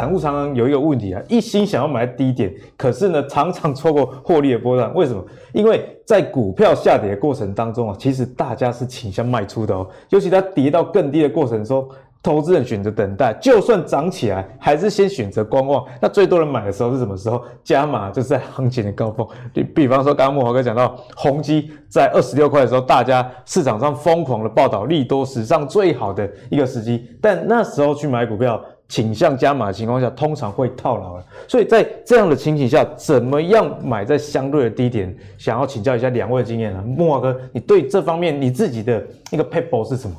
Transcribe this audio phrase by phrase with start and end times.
[0.00, 4.90] 散户常常有一个问题啊，一心想要买低点，可是呢，常常错过获利的波段。
[4.94, 5.22] 为什么？
[5.52, 11.86] 因为在股票下跌的过程当中啊，其实大家是倾向卖出的哦，尤其它跌到更低的过程中。
[12.22, 15.82] 投资人选择等待，就算涨起来，还是先选择观望。
[16.02, 17.42] 那最多人买的时候是什么时候？
[17.64, 19.26] 加码就是在行情的高峰。
[19.54, 27.08] 比比方说，刚刚慕驊哥讲到，宏基在二十六块的时候，大家市场上疯狂的报道利多，史上最好的一个时机。
[27.22, 31.24] 但那时候去买股票，倾向加码的情况下，通常会套牢了。
[31.46, 35.16] 所以在这样的情形下，怎么样买在相对的低点？
[35.38, 39.00] 想要请教一下两位的经验啊，木华哥，你对这方面你自己的
[39.30, 40.16] 一个撇步是什么？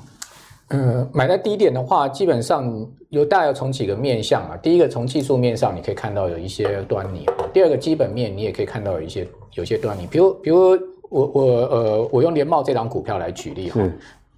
[0.70, 4.56] 嗯，买在低点的话，基本上有大概从几个面向啊。
[4.64, 10.08] 第一个，从技术面上，你可以看到有一些端倪；第二个，基本面你也可以看到有一些有一些端倪。
[10.10, 13.82] 比如，比如我我呃，我用联茂这档股票来举例哈。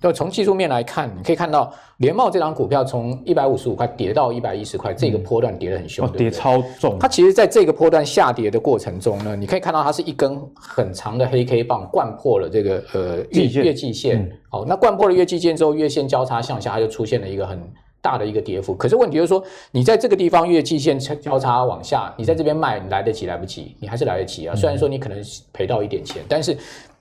[0.03, 6.97] 就从技术面来看，你可以看到联茂这张股票从一百五十五块跌到一百一十块，这个波段跌得很凶，跌超重。
[6.99, 14.29] 它其实在这个波段下跌的过程中呢，你可以看到它是一根很长的黑 K 棒贯破了这个呃月月季线。
[14.49, 17.57] 好，那贯破了月季线之后，月线交叉向下，它就出现了一个很
[18.01, 18.75] 大的一个跌幅。
[18.75, 23.73] 可是问题就是说，你在这个地方月季线交叉往下，你在这边卖，你来得及来不及？
[23.79, 24.53] 你还是来得及啊。
[24.53, 25.17] 虽然说你可能
[25.53, 26.57] 赔到一点钱，但是。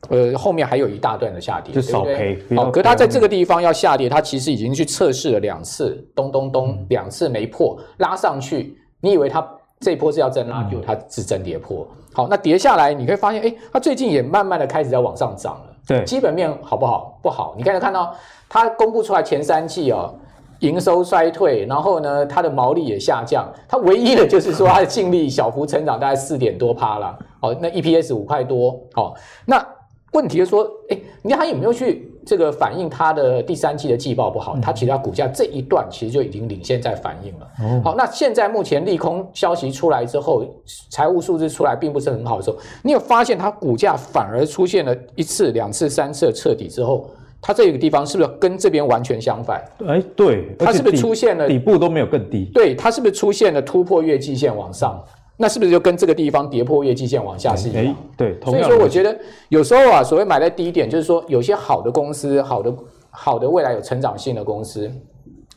[0.09, 2.37] 呃，后面还有一大段的下跌，就少赔。
[2.57, 11.87] 好，可它在这个地方要下跌，它其实已经去测试了两次，咚咚咚，两次没破，拉上去，你以为它这一波是要真拉，就它是真跌破。
[12.13, 15.77] 好，那跌下来，你可以发现，哎，它最近也慢慢的开始在往上涨了。
[15.87, 17.19] 对，基本面好不好？
[17.23, 17.55] 不好。
[17.57, 18.13] 你刚才看到
[18.49, 20.13] 它公布出来前三季哦，
[20.59, 27.17] 营收衰退，然后呢，它的毛利也下降，它唯一的就是说它的净利小幅成长，大概四点多趴了。
[27.41, 28.77] 好，那 EPS 五块多。
[28.95, 29.15] 好，
[29.47, 29.65] 那。
[30.13, 34.57] 问题是说，哎，你看它有没有去这个反映它的第三季的季报不好？
[34.61, 37.47] 它其实它股价这一段其实就已经领先在反映了。
[37.63, 40.45] 哦、好，那现在目前利空消息出来之后，
[40.91, 47.09] 财务数字出来并不是很好的时候，你有发现它股价反而出现了一次、两次、三次的彻底之后，
[47.41, 49.65] 它这个地方是不是跟这边完全相反？
[49.89, 52.51] 哎，对，它是不是出现了底部都没有更低？
[52.53, 55.03] 对，它是不是出现了突破月季线往上？
[55.43, 57.97] 那是不是就跟这个地方跌破月季线往下是一样？
[58.17, 62.73] 对，所以说我觉得有时候啊，所谓买在低点，就是说有些好的公司、好的
[63.11, 64.89] 好的未来有成长性的公司，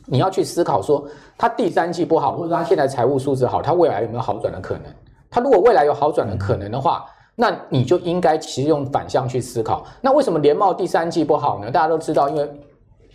[0.06, 1.06] 你要去思考说，
[1.38, 4.92] 它第三季不好，或者说它现在财务数字好，它未来有没有好转的可能？
[5.30, 7.04] 它如果未来有好转的可能的话，
[7.36, 9.84] 那你就应该其实用反向去思考。
[10.00, 11.70] 那为什么联茂第三季不好呢？
[11.70, 12.50] 大家都知道，因为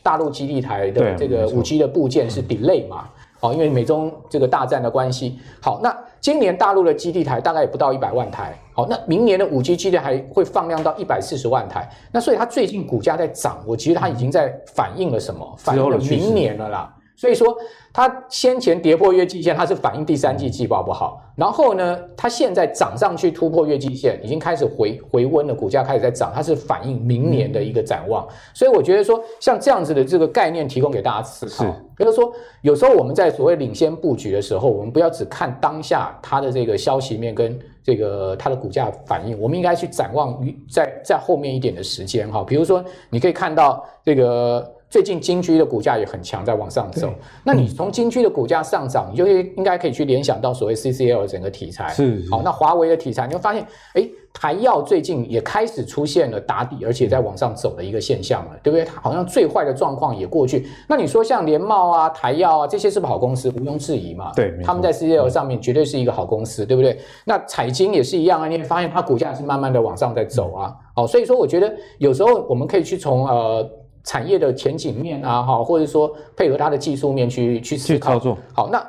[0.01, 3.09] 大陆基地台的这个五 G 的部件是 delay 嘛。
[3.41, 15.55] 哦，因为美中这个大战的关系，好，那今年大陆的基地台大概也不到一百万台，好，那明年的五 G 基地还会放量到一百四十万台，那所以它最近股价在涨，我其实它已经在反映了什么？
[15.57, 16.95] 反映了明年了啦。
[17.21, 17.55] 所以说，
[17.93, 21.21] 它先前跌破月季线，它是反映第三季季报不好。
[21.35, 28.27] 然后呢，它现在涨上去突破月季线，已经开始回回温了，股价开始在涨，它是反映明年的一个展望。
[28.55, 31.63] 所以我觉得说，像这样子的这个概念提供给大家思考。
[31.95, 32.33] 比如说，
[32.63, 42.43] 有时候我们在所谓领先布局的时候，我们不要只看当下它的这个消息面跟这个它的股价反应，我们应该去展望于在在后面一点的时间哈。
[42.43, 44.67] 比如说，你可以看到这个。
[44.91, 47.09] 最近金居的股价也很强，在往上走。
[47.45, 51.87] 那你从金居的股价上涨，你就应该可以去联想到所谓 CCL 整个题材。
[51.93, 58.83] 是，好，那华为的题材，你会发现，哎，台药最近也开始出现了打底，而且在往上走的一个现象了，对不对？
[58.83, 60.67] 它好像最坏的状况也过去。
[60.89, 63.47] 那你说像联茂啊、台药啊这些是不是好公司？
[63.47, 64.33] 毋庸置疑嘛。
[64.35, 66.99] 对，他们在 CCL 上面绝对是一个好公司，对不对？
[67.23, 70.75] 那彩晶也是一样啊，你会发现它股价是慢慢的往上在走啊。
[70.93, 73.65] 好，所以说我觉得有时候我们可以去从呃。
[74.03, 78.37] 产业的前景面啊，哈，或者说配合它的技术面去去思操作。
[78.53, 78.85] 好，那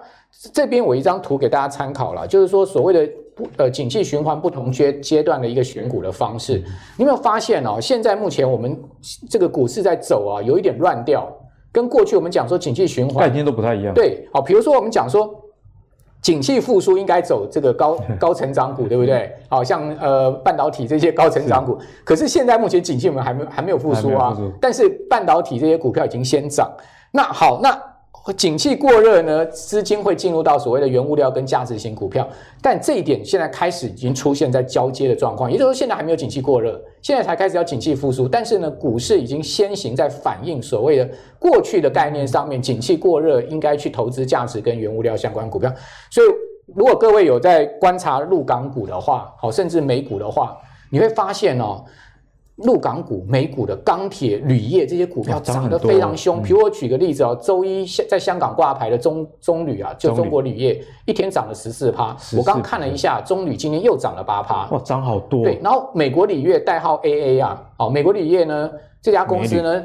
[0.52, 6.58] 这边我一张图给大家参考了，就是说所谓的不呃景气循环不同阶阶段的一个选股的方式。
[6.96, 7.78] 你有没有发现哦？
[7.80, 8.80] 现在目前我们
[9.28, 11.30] 这个股市在走啊，有一点乱掉，
[11.70, 13.92] 跟过去我们讲说景气循环概念都不太一样。
[13.94, 15.41] 对，好，比如说我们讲说。
[16.22, 19.30] 景气复苏应该走这个高 高成长股，对不对？
[19.48, 24.34] 好像呃半导体这些高成长股，可是现在目前景气我们还没还没有复苏啊。
[24.60, 26.70] 但是半导体这些股票已经先涨。
[27.10, 27.91] 那好，那。
[28.36, 32.28] 景气过热呢，资金会进入到所谓的原物料跟价值型股票，
[32.60, 45.72] 但这一点现在开始已经出现在交接的状况，也就是说现在还没有景气过热，现在才开始要景气复苏，但是呢，股市已经先行在反映所谓的过去的概念上面，景气过热应该去投资价值跟原物料相关股票，
[46.10, 46.26] 所以
[46.76, 50.56] 如果各位有在观察陆港股的话，好，甚至美股的话，
[50.92, 51.84] 你会发现哦。
[52.56, 56.42] 陆港股、美股的钢铁、铝业这些股票涨得非常凶。
[56.42, 62.14] 比如我举个例子哦，周一在香港挂牌的中中铝啊，就中国铝业一天涨了十四趴。
[62.36, 64.68] 我刚看了一下，中铝今天又涨了八趴。
[64.70, 65.42] 哇，涨好多。
[65.42, 68.70] 对，然后美国铝业代号 AA 啊，哦，美国铝业呢
[69.00, 69.84] 这家公司呢，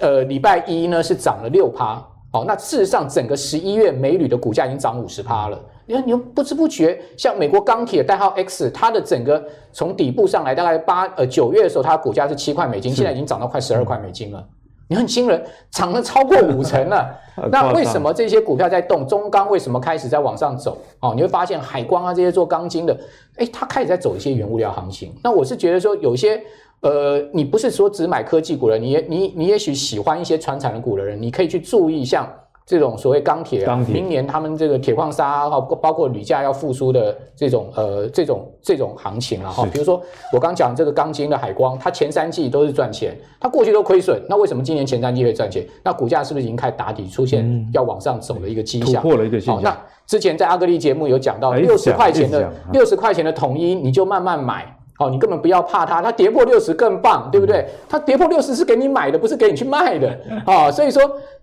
[0.00, 2.02] 呃，礼拜一呢是涨了六趴。
[2.32, 5.58] 哦，那事实上整个十一月美铝的股价已经涨五十趴了。
[5.88, 9.42] 你看，你又不知不觉，像美国钢铁代号 X，它的整个
[9.72, 14.46] 从底部上来，大概八呃九月的时候，它的股价是七块美金，现在已经涨到快十二块美金了。
[14.86, 17.10] 你很惊人，涨了超过五成 了。
[17.50, 19.06] 那为什么这些股票在动？
[19.06, 20.76] 中钢为什么开始在往上走？
[21.00, 22.94] 哦，你会发现海光啊这些做钢筋的，
[23.36, 25.14] 诶，它开始在走一些原物料行情。
[25.24, 26.38] 那我是觉得说，有些
[26.80, 32.30] 呃，你不是说只买科技股的，你也你你也许喜欢一些传产的股的人，你可以去注意像。
[32.68, 39.66] 这种所谓钢铁啊，明年他们这个铁矿砂哈，包括铝价要复苏的这种呃这种这种行情了哈。
[39.72, 39.98] 比如说
[40.34, 45.66] 我刚讲这个钢筋的海光，它前三季都是赚钱，它过去都亏损，那为什么今年前三季会赚钱？
[45.82, 49.02] 那股价是不是已经开始打底，出现要往上走的一个迹象？
[49.02, 49.62] 突破了一个迹象。
[49.62, 49.74] 那
[50.06, 57.64] 之前在阿格力节目有讲到六十块钱的六十块钱的统一，你就慢慢买，好，你根本不要怕它，它跌破六十更棒，对不对？
[57.88, 61.00] 它跌破六十是给你买的，不是给你去卖的 哦，所以说。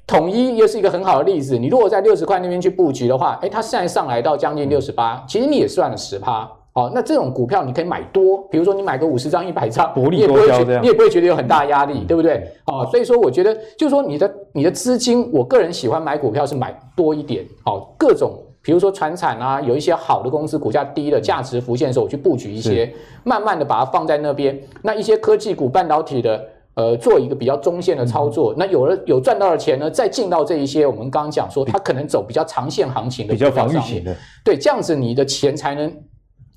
[0.08, 6.48] 统一又是一个很好的例子，你如果在六十块那边去布局的话，诶，它现在上来到将近六十八，其实你也赚了十趴。
[6.74, 12.48] 哦，那这种股票你可以买多，比如说你买个五十张、一百张，你也不会觉得你也不会觉得有很大压力，对不对？
[12.68, 17.44] 哦，所以说我觉得就是说你的你的资金，我个人喜欢买股票是买多一点。
[17.66, 24.60] 哦，各种比如说传产啊，有一些好的公司股价低的价值浮现的时候，我去布局一些，慢慢的把它放在那边。
[24.82, 26.44] 那一些科技股、半导体的。
[26.76, 34.14] 呃，做一个比较中线的操作，嗯、那有了有赚到的钱呢，再进到这一些我们刚刚讲说，它可能走比较长线行情的比较防御型的，
[34.44, 35.90] 对，这样子你的钱才能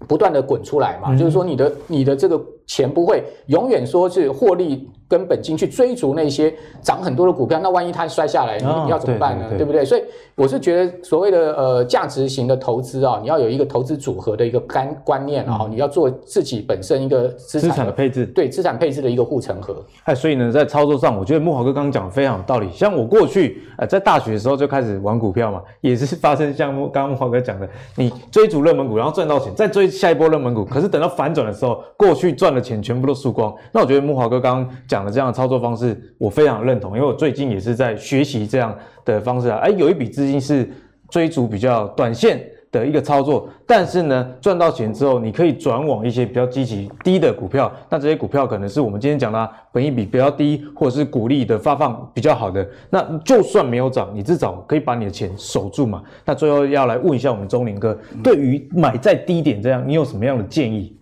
[0.08, 4.90] 不断的滚出来嘛，嗯、就是说你的你的这个钱不会永远说是获利。
[5.08, 9.46] 跟本金去追逐那些涨很多的股票，那万一它摔下来，你要怎么办呢？
[9.46, 9.84] 哦、对，对，对，对不对？
[9.84, 10.02] 所以
[10.34, 19.82] 我是觉得所谓的呃价值型的投资啊，你要有一个投资组合的一个观观念啊，嗯、你要做自己本身一个资产，资产的配置，对资产配置的一个护城河。
[20.04, 22.70] 哎，所以呢，在操作上，我觉得木华哥刚刚讲的非常有道理。
[22.72, 33.54] 像我过去呃在大学的时候就开始玩股票嘛， 也是发生像刚刚木华哥讲的，你追逐热门股，然后赚到钱，再追下一波热门股，可是等到反转的时候，过去赚的钱全部都输光。
[33.72, 35.98] 那我觉得木华哥刚刚讲的这样的操作方式。
[36.18, 39.58] 我非常认同，因为我最近也是在学习这样的方式啊。
[39.58, 40.68] 哎，有一笔资金是
[41.08, 47.72] 追逐比较短线的一个操作，但是呢，赚到钱之后，你可以转往一些比较积极低的股票。
[47.88, 52.68] 那这些股票可能是我们今天讲的啊，本益比比较低，或者是股利的发放比较好的。
[52.90, 56.02] 那就算没有涨，你至少可以把你的钱守住嘛。
[56.26, 60.94] 那最后要来问一下我们钟林哥，对于买在低点这样，你有什么样的建议？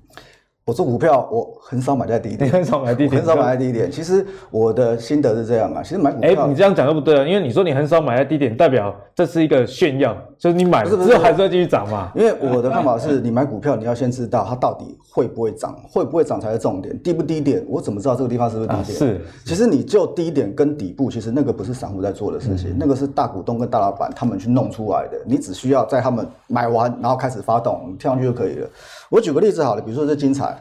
[0.66, 3.88] 我做股票，我很少买在低点，很少买低点，很少买在低点。
[3.88, 12.10] 其实我的心得是这样啊，其实买股票，哎，你这样讲都不对啊，因为你说你很少买在低点，代表这是一个炫耀，就是你买了之后还是要继续涨嘛。
[12.16, 18.86] 因为我的看法是，你买股票你要先知道它到底会不会涨，会不会涨才是重点，低不低点，我怎么知道这个地方是不是低点？
[18.98, 28.68] 是，其实你就低点跟底部，其实那个不是散户在做的事情，那个是大股东跟大老板他们去弄出来的，你只需要在他们买完然后开始发动，你跳上去就可以了。
[29.11, 30.57] 我举个例子好了，比如说这精彩。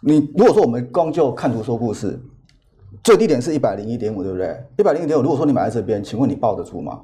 [0.00, 2.20] 你如果说我们光就看图说故事，
[3.02, 4.56] 最低点是一百零一点五，对不对？
[4.78, 7.00] 一百零一点五，如果说你买在这边，请问你抱得住吗？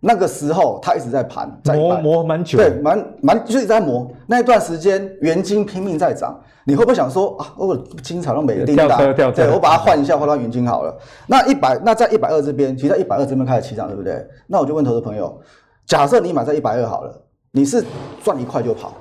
[0.00, 4.08] 那个时候它一直在盘，在磨磨蛮久，对，蛮蛮就一直在磨。
[4.28, 8.96] 那一段时间原金拼命在涨，你会不会想说啊，我精彩都没叮当，
[9.32, 10.96] 对，我把它换一下，换到原金好了。
[11.26, 14.24] 那一百，那在一百二这边，其实在一百二这边开始起涨，对不对？
[14.46, 15.36] 那我就问投资朋友，
[15.84, 17.84] 假设你买在一百二好了，你是
[18.22, 18.94] 赚一块就跑，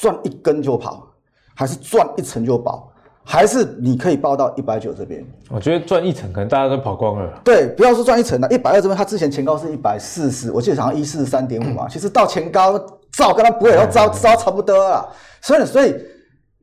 [0.00, 1.06] 赚一根就跑？
[1.54, 2.88] 还是赚一层就跑，
[3.24, 5.26] 还是你可以报到一百九这边？
[5.50, 7.40] 我觉得赚一层可能大家都跑光了。
[7.42, 11.88] 对，不要说赚一层了，一百二这边它之前前高是一百四十，我记得好像一四三点五嘛。
[11.88, 12.78] 其实到前高
[13.10, 15.12] 照跟它不会要招招差不多了。
[15.42, 15.92] 所以所以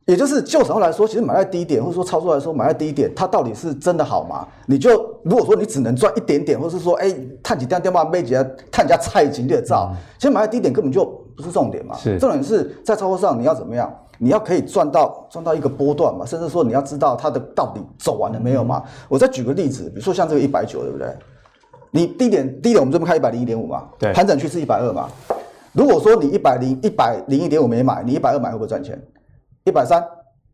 [0.05, 4.47] 也就是就时候来说，其实买在低点，或者说操作来说买在低点，它到底是真的好吗？
[4.65, 4.91] 你就
[5.25, 7.13] 如果说你只能赚一点点，或者是说哎
[7.43, 11.03] 探几单电话，卖几单探家菜景的照，其实买在低点根本就
[11.35, 11.95] 不是重点嘛。
[11.97, 13.93] 是重点是在操作上你要怎么样？
[14.17, 18.81] 你要可以赚到赚到一个波段嘛，甚至说你要知道它的到底走完了没有嘛？
[18.85, 21.13] 嗯、我再举个例子，比如说像这个一百九，对不对？
[21.91, 25.09] 你低点低点我们这边开一百零一点五嘛，对，盘整区是一百二嘛。
[25.73, 28.97] 如果说你一百零一百零一点五没买，你一百二买会不会赚钱？
[29.65, 30.01] 一百三、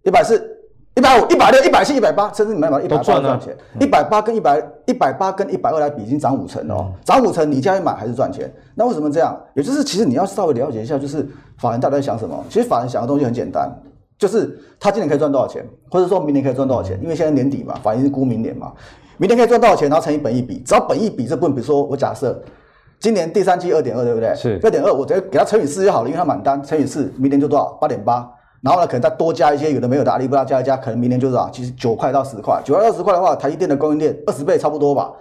[0.04, 0.51] 一百四。
[0.94, 3.56] 一百五、一百六、一百七、一百八，甚至你买买一百八赚钱。
[3.80, 6.92] 一百八跟一百一百八跟一百二来比，已经涨五成了哦。
[7.06, 8.52] 涨五成，你家一买还是赚钱？
[8.76, 9.40] 那为什么这样？
[9.56, 11.26] 也就是其实你要稍微了解一下，就是
[11.60, 12.44] 法人到底在想什么。
[12.50, 13.72] 其实法人想的东西很简单，
[14.18, 17.00] 就是他今年可以赚多少钱，或者说明年可以赚多少钱？
[17.02, 18.74] 因为现在年底嘛，法人是估明年嘛，
[19.18, 22.38] 明年可以赚多少钱，然后乘以本益比，只要本益比这部分，比如说我假设
[23.00, 24.36] 今年第三季二点二，对不对？
[24.36, 27.78] 是二点二，我直接给他乘以四就好了，因为他满单乘以四，明年就多少？
[27.80, 28.30] 八点八。
[28.62, 35.12] 然后呢，可能再多加一些有的没有的，阿里巴巴加一加，可能明年就是啊，其实九块到十块，九块到十块的话，台积电的供应链二十倍差不多吧，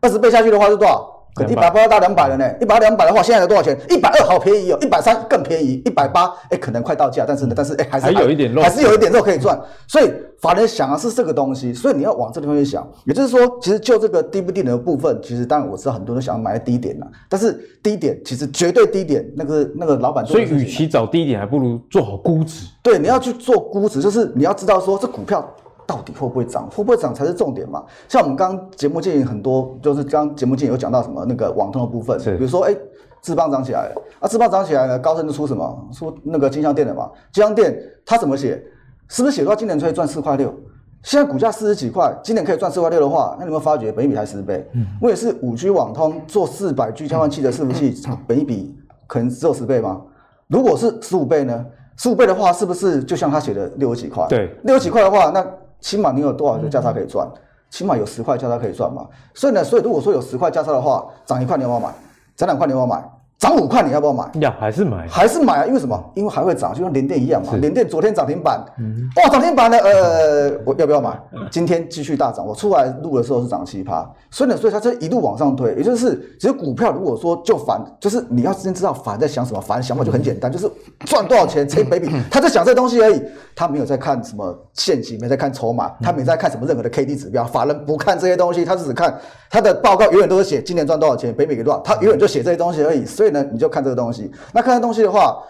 [0.00, 1.17] 二十倍下去的话是多少？
[1.34, 3.78] 可能一百八到两百了呢，一百两百的话，现在有多少钱？
[3.88, 9.58] 一百二好便宜哦，一百三更便宜，一百八哎，可能快到价，但是呢，但是哎，还是还有一点肉，还是有一点肉可以赚。
[9.86, 12.86] 所以法人想的是这个东西，所以你要往这地方去想。
[13.04, 22.66] 也就是说，其实就这个低不低点的部分，其实当然我知道很多人想要买在低点呐，但是低点其实绝对低点，那个那个老板，所以与其找低点，还不如做好估值。
[22.82, 25.48] 对，你要去做估值，就是你要知道说这股票。
[25.88, 26.68] 到底会不会涨？
[26.68, 27.82] 会不会涨才是重点嘛？
[28.10, 32.76] 像我们刚刚节目建议很多，就是刚节目建议有讲到什么那个网通的部分，比如说哎，
[33.22, 37.10] 智邦涨起来了啊，智邦涨起来了，高盛就出什么出那个金像电了嘛？
[37.32, 38.62] 金像电它怎么写？
[39.08, 40.54] 是不是写到今年可以赚四块六？
[41.02, 44.68] 现在股价四十几块，今年可以赚四块六的话，那你们发觉本一比才十倍？
[44.74, 47.94] 嗯，我也是五 G 网通做四百 G 交换器的伺服器，
[48.26, 48.76] 本一比
[49.06, 50.02] 可能只有十倍吗？
[50.48, 51.64] 如果是十五倍呢？
[51.96, 54.26] 十五倍的话，是不是就像他写的六十几块？
[54.28, 55.42] 对，六十几块的话，那。
[55.80, 57.26] 起码你有多少个价差可以赚？
[57.70, 59.06] 起码有十块价差可以赚嘛。
[59.34, 61.94] 所以呢，所以如果说有十块价差的话，涨一块你要不要买？
[62.34, 63.02] 涨两块你要不要买？
[63.38, 64.28] 涨五块你要不要买？
[64.40, 65.06] 要还是买？
[65.06, 65.66] 还是买啊？
[65.66, 66.12] 因为什么？
[66.14, 67.54] 因为还会涨，就像联电一样嘛。
[67.54, 69.78] 联电昨天涨停板，嗯、哇，涨停板呢？
[69.78, 71.16] 呃，我要不要买？
[71.48, 72.44] 今天继续大涨。
[72.44, 80.68] 我出来录的时候是涨七趴，所以呢，所以它这一路往上推，也就是其实股票如果说就反，就是你要先知道反在想什么，反想法就很简单，就是
[81.06, 83.22] 赚多少钱乘以本益比， 他在想这东西而已，
[83.54, 89.16] 他没有在看什么现金，没在看筹码，他没在看什么任何的 K D 指标，法人不看这些东西，他只看
[89.48, 93.06] 他的报告，永远都是写今年赚多少钱，本益比给多少，他永远就写这些东西而已。
[93.06, 94.30] 所以呢，你就看这个东西。
[94.52, 95.42] 那看这东西的话，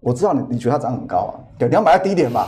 [0.00, 1.34] 我知道你你觉得它涨很高啊？
[1.58, 2.46] 对，你要买在低点嘛？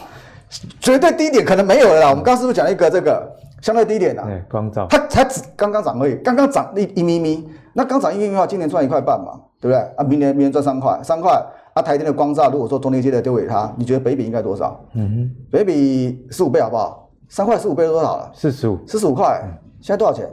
[0.81, 2.11] 绝对低点可能没有了啦。
[2.11, 3.26] 我们刚刚是不是讲了一个这个
[3.62, 4.25] 相对低点啊？
[4.26, 7.49] 对，光照，它才只刚刚涨而已，刚刚涨一一咪咪。
[7.73, 9.79] 那刚涨一咪咪的话，今年赚一块半嘛，对不对？
[9.97, 11.81] 啊，明年明年赚三块，三块啊。
[11.81, 14.79] 台电的光照，如果说中间接的丢给他，你觉得本益比应该多少？
[14.93, 17.09] 嗯哼，本益比十五倍好不好？
[17.31, 18.31] 三块十五倍多少了？
[18.35, 19.41] 四十五，四十五块。
[19.81, 20.29] 现在多少钱？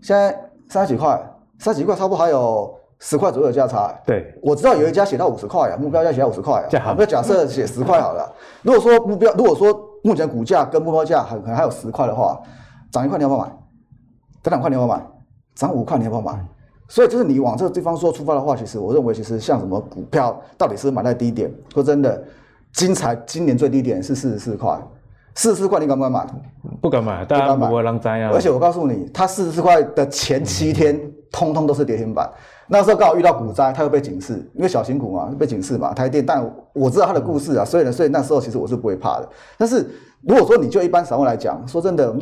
[0.00, 0.34] 现在
[0.66, 1.20] 三十几块，
[1.58, 2.74] 三十几块，差不多还有。
[3.00, 8.28] 十块左右的价差，对，我知道有一家写到五十块啊，目标价写到五十块啊，那假设写十块好了。
[8.62, 12.40] 如果说目标，如果说目前股价跟目标价还可能还有十块的话，
[12.90, 13.46] 涨一块你要不要买？
[14.42, 15.06] 涨两块你要不要买？
[15.54, 16.44] 涨五块你要不要买？
[16.88, 22.20] 所以就是你往这个地方说出发的话，其实我认为其实像什么股票到底是买在低点，说真的，
[22.72, 24.76] 精彩今年最低点是四十四块，
[25.34, 26.26] 四十四块你敢不敢买？
[26.80, 28.30] 不敢买，大家不会让灾啊。
[28.32, 30.98] 而且我告诉你，它四十四块的前七天，
[31.30, 32.28] 通通都是跌停板。
[32.68, 35.92] 那时候刚好遇到股灾，它又被警示，因为小型股嘛，被警示嘛。
[35.94, 39.28] 台电，但我知道它的故事啊，所以呢，所以那时候其实我是不会怕的。
[39.56, 39.88] 但是
[40.22, 42.14] 如果说你就一般散户来讲，说真的，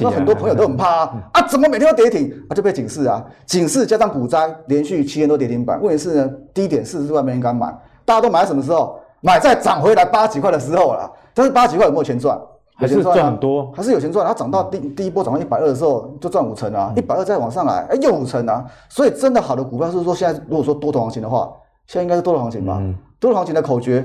[0.00, 2.54] 那很多朋友都很怕啊，啊，怎么每天都跌停啊？
[2.54, 5.80] 就被警示啊，警示加上股灾，连续七天都跌停板。
[5.82, 7.66] 问题是呢，低点四十四块没人敢买，
[8.04, 8.98] 大家都买在什么时候？
[9.24, 11.08] 买在涨回来八几块的时候了。
[11.32, 12.36] 但是八几块有没有钱赚？
[12.74, 14.26] 还是赚很多，还是有钱赚。
[14.26, 18.64] 它涨到第第一波涨到一百二的时候，就赚五成啊，一百二再往上来，哎，又五成啊。
[18.88, 21.52] 所以真的好的股票是说，现在如果说多头行情的话，
[21.86, 22.78] 现在应该是多头行情吧？
[22.80, 24.04] 嗯、多头行情的口诀，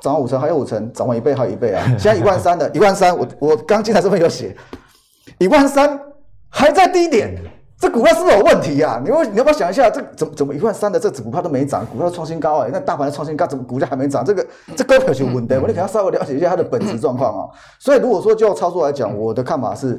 [0.00, 1.84] 涨五成还有五成，涨完一倍还有一倍啊。
[1.98, 4.54] 现在一万三的，一万三，我我刚进来这边有写，
[5.38, 5.98] 一万三
[6.48, 7.34] 还在低点。
[7.80, 9.00] 这股票是不是有问题呀、啊？
[9.02, 14.22] 你要你要不要想一下，这怎么怎么一万三的这股票都没涨，股票创新高哎、欸，那大盘的创新高，怎么股价还没涨？
[14.22, 14.46] 这个
[14.76, 17.48] 这股票是稳的，我你可能要稍微了解一下它的本质状况啊。
[17.78, 19.98] 所以如果说就操作来讲，我的看法是，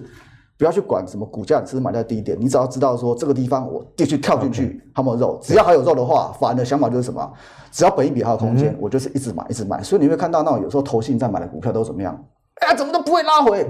[0.59, 5.39] 不要去管什么股价，只是买在低点，你只要知道说这个地方我继续跳进去，还有肉？
[5.41, 7.33] 只要还有肉的话，法人的想法就是什么？
[7.71, 9.81] 只要本一比还有空间，我就是一直买一直买。
[9.81, 12.15] 所以你会看到那种有时候投信在买的股票都怎么样？
[12.61, 13.67] 哎呀，怎么都不会拉回。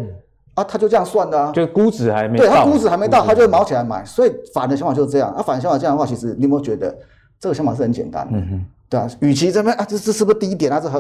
[0.54, 5.32] 啊，他就这样算的啊，就估值还没到，对他估值还没到，他就会毛起来买，所以反的想法就是这样。
[5.32, 6.94] 啊，反的想法这样的话，其实你有没有觉得
[7.40, 8.38] 这个想法是很简单的？
[8.38, 10.80] 嗯哼，对啊，与其这边啊，这这是不是低点啊？
[10.80, 11.00] 这还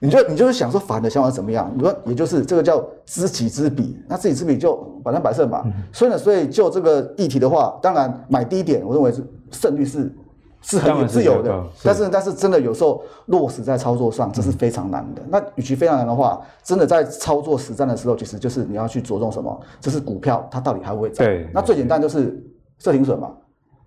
[0.00, 1.68] 你就你就是想说反的想法是怎么样？
[1.74, 5.62] 你说也就是这个叫知己知彼，那知己知彼就百战百胜嘛。
[5.64, 10.12] 嗯、所以呢，所以就这个议题的话，当然买低点，我认为是胜率是。
[10.60, 15.22] 是很自由的，但是但是真的有时候落实在操作上，这是非常难的。
[15.22, 19.60] 嗯、那与其非常难的话，真的在操作实战的时候，其实就是你要去着重什么？
[19.80, 21.26] 这是股票它到底还会涨？
[21.26, 22.42] 对，那最简单就是
[22.78, 23.30] 设停损嘛。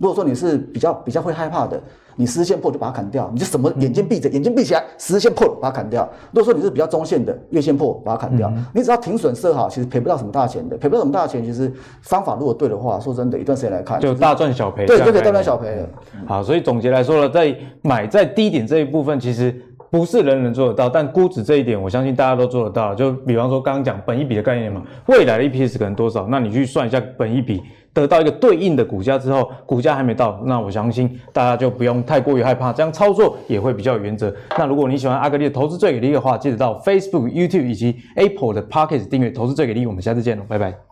[0.02, 1.80] 如果说你是比较比较会害怕的。
[2.18, 6.08] 你十日线破就把它砍掉，你就什么眼睛闭着，眼睛闭起来，十日线破把它砍掉。
[6.34, 11.44] 如果说你是比较中线的，月线破把它砍掉，嗯、你只要停损设好，其实赔不到什么大钱的，赔不到什么大钱。
[11.44, 15.90] 其实方法如果对的话，说真的，一段时间来看就大赚小赔，对，就可以大赚小赔了。
[16.28, 19.56] 好，所以总结来说呢，在买在低点这一部分，其实
[19.92, 22.96] 不是人人做得到，但估值这一点，我相信大家都做得到。
[22.96, 26.26] 就比方说刚刚讲本一笔的概念嘛，未来的 EPS 可能多少？
[26.30, 27.62] 那你去算一下本一笔，
[27.94, 34.34] 得到一个对应的股价之后，股价还没到，那我相信大家就不用太过于害怕，这样操作也会比较有原则。
[34.58, 39.86] 那如果你喜欢阿格力的投资最给力的话，记得到 Facebook、YouTube 以及 Apple 的 Pocket 订阅投资最给力。
[39.86, 40.91] 我们下次见喽，拜拜。